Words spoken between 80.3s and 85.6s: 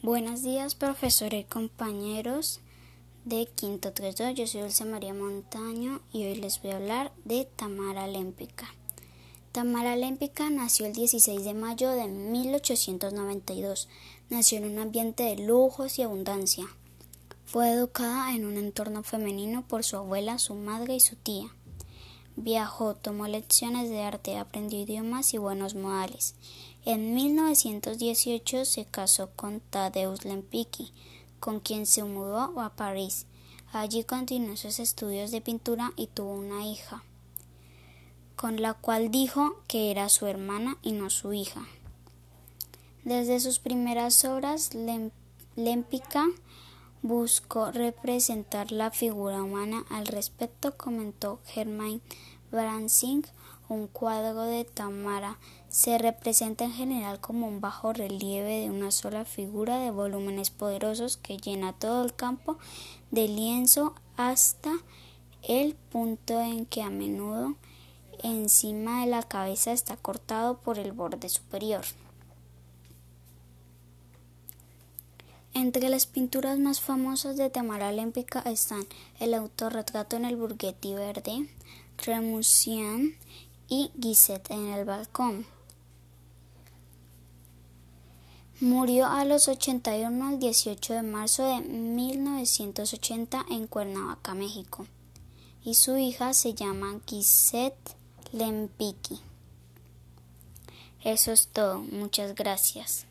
Burguetti Verde, Remusian y Guisette en el balcón.